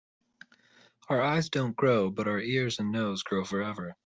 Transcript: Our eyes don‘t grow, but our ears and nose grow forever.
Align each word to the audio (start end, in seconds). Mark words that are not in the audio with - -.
Our 1.09 1.21
eyes 1.21 1.49
don‘t 1.49 1.75
grow, 1.75 2.09
but 2.09 2.27
our 2.27 2.39
ears 2.39 2.79
and 2.79 2.91
nose 2.91 3.21
grow 3.21 3.45
forever. 3.45 3.95